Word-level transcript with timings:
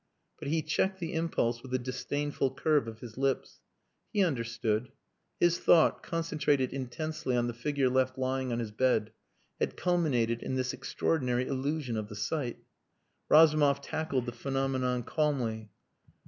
But 0.39 0.47
he 0.47 0.63
checked 0.63 0.99
the 0.99 1.13
impulse 1.13 1.61
with 1.61 1.75
a 1.75 1.77
disdainful 1.77 2.55
curve 2.55 2.87
of 2.87 3.01
his 3.01 3.19
lips. 3.19 3.59
He 4.11 4.23
understood. 4.23 4.91
His 5.39 5.59
thought, 5.59 6.01
concentrated 6.01 6.73
intensely 6.73 7.37
on 7.37 7.45
the 7.45 7.53
figure 7.53 7.87
left 7.87 8.17
lying 8.17 8.51
on 8.51 8.57
his 8.57 8.71
bed, 8.71 9.11
had 9.59 9.77
culminated 9.77 10.41
in 10.41 10.55
this 10.55 10.73
extraordinary 10.73 11.45
illusion 11.45 11.97
of 11.97 12.07
the 12.09 12.15
sight. 12.15 12.57
Razumov 13.29 13.81
tackled 13.81 14.25
the 14.25 14.31
phenomenon 14.31 15.03
calmly. 15.03 15.69